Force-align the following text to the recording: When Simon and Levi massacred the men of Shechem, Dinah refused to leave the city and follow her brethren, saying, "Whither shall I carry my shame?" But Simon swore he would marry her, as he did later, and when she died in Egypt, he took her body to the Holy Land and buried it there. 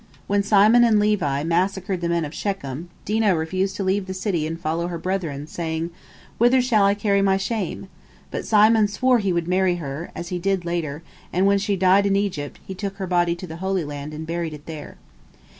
When 0.25 0.41
Simon 0.41 0.83
and 0.83 0.99
Levi 0.99 1.43
massacred 1.43 2.01
the 2.01 2.09
men 2.09 2.25
of 2.25 2.33
Shechem, 2.33 2.89
Dinah 3.05 3.35
refused 3.37 3.75
to 3.75 3.83
leave 3.83 4.07
the 4.07 4.15
city 4.15 4.47
and 4.47 4.59
follow 4.59 4.87
her 4.87 4.97
brethren, 4.97 5.45
saying, 5.45 5.91
"Whither 6.39 6.59
shall 6.59 6.83
I 6.83 6.95
carry 6.95 7.21
my 7.21 7.37
shame?" 7.37 7.87
But 8.31 8.43
Simon 8.47 8.87
swore 8.87 9.19
he 9.19 9.31
would 9.31 9.47
marry 9.47 9.75
her, 9.75 10.09
as 10.15 10.29
he 10.29 10.39
did 10.39 10.65
later, 10.65 11.03
and 11.31 11.45
when 11.45 11.59
she 11.59 11.75
died 11.75 12.07
in 12.07 12.15
Egypt, 12.15 12.59
he 12.65 12.73
took 12.73 12.95
her 12.97 13.05
body 13.05 13.35
to 13.35 13.45
the 13.45 13.57
Holy 13.57 13.83
Land 13.85 14.11
and 14.11 14.25
buried 14.25 14.55
it 14.55 14.65
there. 14.65 14.97